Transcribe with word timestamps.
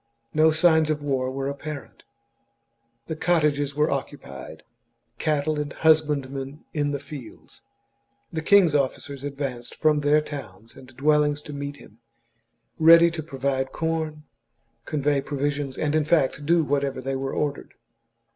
No 0.33 0.49
signs 0.49 0.89
of 0.89 1.03
war 1.03 1.29
were 1.29 1.47
apparent; 1.47 2.01
the 3.05 3.15
cottages 3.15 3.75
were 3.75 3.89
occu 3.89 4.19
pied, 4.19 4.63
cattle 5.19 5.59
and 5.59 5.71
husbandmen 5.73 6.65
in 6.73 6.89
the 6.89 6.97
fields. 6.97 7.61
The 8.33 8.41
king's 8.41 8.73
officers 8.73 9.23
advanced 9.23 9.75
from 9.75 9.99
their 9.99 10.19
towns 10.19 10.75
and 10.75 10.87
dwell 10.97 11.21
ings 11.21 11.39
to 11.43 11.53
meet 11.53 11.75
him, 11.77 11.99
ready 12.79 13.11
to 13.11 13.21
provide 13.21 13.71
corn, 13.73 14.23
convey 14.85 15.21
pro 15.21 15.37
visions, 15.37 15.77
and 15.77 15.93
in 15.93 16.03
fact 16.05 16.33
to 16.33 16.41
do 16.41 16.63
whatever 16.63 16.99
they 16.99 17.15
were 17.15 17.35
ordered. 17.35 17.75